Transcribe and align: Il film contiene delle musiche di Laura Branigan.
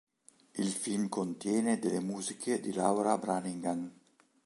Il 0.55 0.71
film 0.71 1.09
contiene 1.09 1.77
delle 1.77 1.99
musiche 2.01 2.59
di 2.59 2.73
Laura 2.73 3.19
Branigan. 3.19 3.99